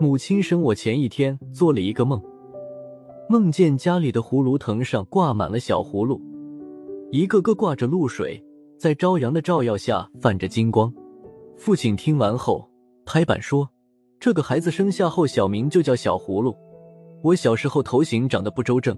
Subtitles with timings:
[0.00, 2.22] 母亲生我前一天做了一个梦，
[3.28, 6.20] 梦见家里的葫芦藤上挂满了小葫芦，
[7.10, 8.44] 一个个挂着露水，
[8.78, 10.92] 在朝阳的照耀下泛着金光。
[11.56, 12.68] 父亲听完后
[13.06, 13.68] 拍板说
[14.20, 16.54] ：“这个孩子生下后小名就叫小葫芦。”
[17.24, 18.94] 我小时候头型长得不周正，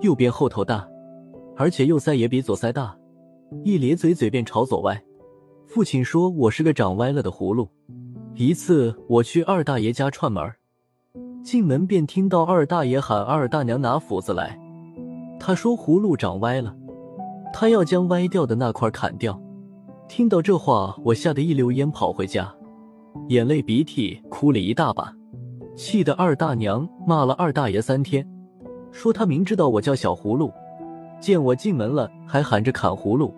[0.00, 0.88] 右边后头大，
[1.56, 2.96] 而且右腮也比左腮大，
[3.64, 5.02] 一咧嘴嘴便朝左歪。
[5.68, 7.68] 父亲说我是个长歪了的葫芦。
[8.34, 10.50] 一次我去二大爷家串门，
[11.44, 14.58] 进门便听到二大爷喊二大娘拿斧子来。
[15.38, 16.74] 他说葫芦长歪了，
[17.52, 19.38] 他要将歪掉的那块砍掉。
[20.08, 22.50] 听到这话，我吓得一溜烟跑回家，
[23.28, 25.14] 眼泪鼻涕哭了一大把。
[25.76, 28.26] 气得二大娘骂了二大爷三天，
[28.90, 30.50] 说他明知道我叫小葫芦，
[31.20, 33.34] 见我进门了还喊着砍葫芦，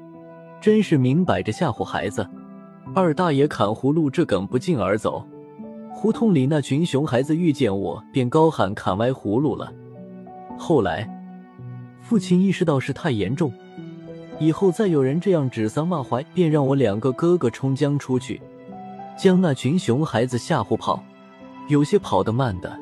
[0.60, 2.28] 真是明摆着吓唬孩子。
[2.94, 5.24] 二大爷砍葫芦这梗不胫而走，
[5.92, 9.72] 胡同里那群熊孩子遇见我便高喊砍歪葫芦了。
[10.58, 11.08] 后来，
[12.02, 13.52] 父亲意识到事态严重，
[14.38, 18.40] 以后再有人这样指桑骂槐，便让我两个哥哥冲将出去，
[19.16, 21.02] 将那群熊孩子吓唬跑。
[21.68, 22.76] 有些跑得慢的，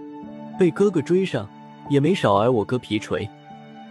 [0.59, 1.47] 被哥哥追上，
[1.91, 3.29] 也没少挨我哥皮锤。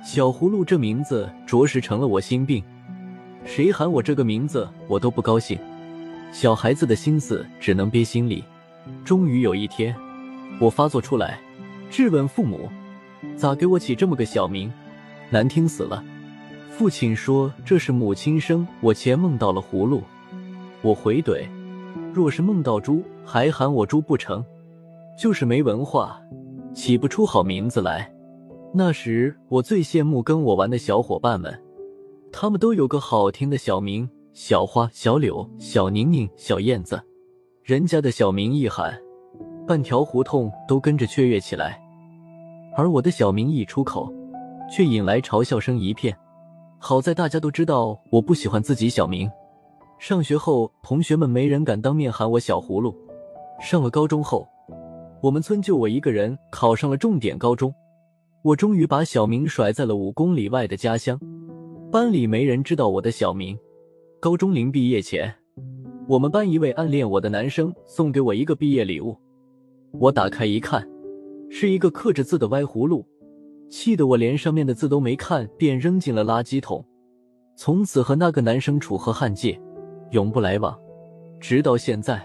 [0.04, 2.64] 小葫芦这名字着实成了我心病，
[3.48, 5.58] 谁喊我这个名字，我都不高兴。
[6.34, 8.44] 小孩子的心思只能憋心里。
[9.06, 9.96] 终于有一天，
[10.60, 11.40] 我发作出来，
[11.90, 12.70] 质问父母
[13.38, 14.72] ：“咋给我起这么个小名？
[15.30, 16.04] 难听死了！”
[16.70, 20.04] 父亲说：“这是母亲生我前梦到了葫芦。”
[20.84, 21.48] 我回怼
[22.14, 24.44] ：“若是梦到猪，还喊我猪不成？”
[25.18, 26.22] 就是没文化，
[26.76, 28.12] 起不出好名字来。
[28.74, 31.58] 那时我最羡慕跟我玩的小伙伴们，
[32.32, 37.02] 他们都有个好听的小名：小花、小柳、小宁宁、小燕子。
[37.64, 38.98] 人家的小名一喊，
[39.68, 41.72] 半条胡同都跟着雀跃起来；
[42.76, 44.12] 而我的小名一出口，
[44.72, 46.16] 却引来嘲笑声一片。
[46.80, 49.30] 好在大家都知道我不喜欢自己小名。
[50.00, 52.96] 上学后，同学们没人敢当面喊我小葫芦。
[53.60, 54.48] 上了高中后。
[55.20, 57.74] 我们村就我一个人考上了重点高中，
[58.44, 61.20] 我终于把小名甩在了五公里外的家乡。
[61.90, 63.58] 班里没人知道我的小名。
[64.20, 65.34] 高中临毕业前，
[66.06, 69.16] 我们班一位暗恋我的男生送给我一个毕业礼物，
[69.94, 70.86] 我打开一看，
[71.50, 73.06] 是一个刻着字的歪葫芦，
[73.70, 76.84] 气得我连上面的字都没看，便扔进了垃圾桶。
[77.56, 79.58] 从此和那个男生楚河汉界，
[80.12, 80.78] 永不来往，
[81.40, 82.22] 直到现在。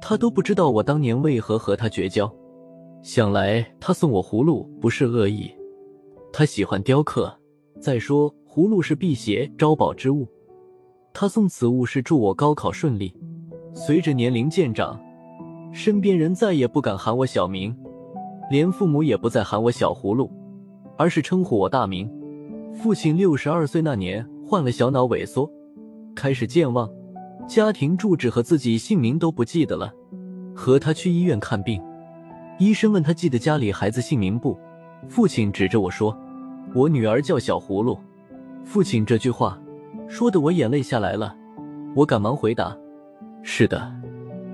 [0.00, 2.32] 他都不知道我当年为何和他绝交，
[3.02, 5.50] 想来他送我葫芦不是恶意，
[6.32, 7.30] 他喜欢雕刻。
[7.78, 10.26] 再说葫芦是辟邪招宝之物，
[11.12, 13.14] 他送此物是祝我高考顺利。
[13.74, 14.98] 随着年龄渐长，
[15.74, 17.76] 身边人再也不敢喊我小名，
[18.50, 20.32] 连父母也不再喊我小葫芦，
[20.96, 22.10] 而是称呼我大名。
[22.72, 25.46] 父亲六十二岁那年患了小脑萎缩，
[26.14, 26.90] 开始健忘。
[27.46, 29.92] 家庭住址和自己姓名都不记得了，
[30.54, 31.78] 和他去医院看病，
[32.58, 34.58] 医生问他记得家里孩子姓名不？
[35.10, 36.18] 父亲指着我说
[36.74, 37.98] ：“我女儿叫小葫芦。”
[38.66, 39.56] 父亲这句话
[40.08, 41.34] 说的我眼泪下来了，
[41.94, 42.76] 我赶忙回答
[43.40, 43.94] ：“是的，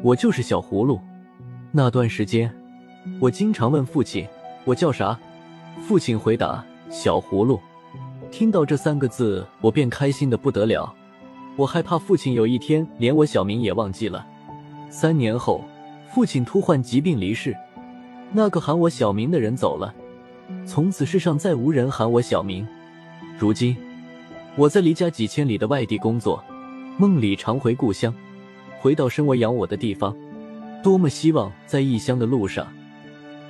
[0.03, 1.01] 我就是小葫芦。”
[1.73, 2.55] 那段时间，
[3.19, 4.27] 我经常问父亲
[4.67, 5.19] ：“我叫啥？”
[5.81, 7.59] 父亲回答：“小葫芦。”
[8.31, 10.95] 听到这三个字，我便开心的不得了。
[11.57, 14.27] 我害怕父亲有一天连我小名也忘记了。
[14.91, 15.65] 三年后，
[16.15, 17.57] 父亲突患疾病离世，
[18.31, 19.95] 那个喊我小名的人走了，
[20.67, 22.67] 从此世上再无人喊我小名。
[23.39, 23.75] 如今，
[24.55, 26.45] 我在离家几千里的外地工作，
[26.99, 28.15] 梦里常回故乡，
[28.79, 30.15] 回到生我养我的地方，
[30.83, 32.71] 多么希望在异乡的路上，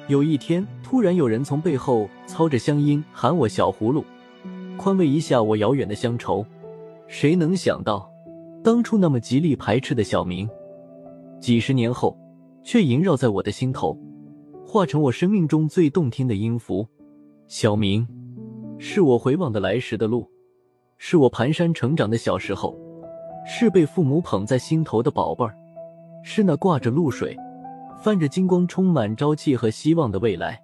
[0.06, 4.04] 有一天突然有人从背后操着乡音喊我小葫芦，
[4.76, 6.46] 宽慰一下我遥远的乡愁。
[7.08, 8.08] 谁能想到，
[8.62, 10.48] 当初那么极力排斥的小明，
[11.40, 12.16] 几十年后
[12.62, 13.98] 却萦绕在我的心头，
[14.64, 16.86] 化成我生命中最动听的音符。
[17.48, 18.06] 小明，
[18.78, 20.30] 是我回望的来时的路，
[21.04, 22.78] 是我蹒跚成长的小时候
[23.44, 25.52] 是被父母捧在心头的宝贝儿
[26.22, 27.36] 是那挂着露水
[28.00, 30.62] 泛着金光充满朝气和希望的未来。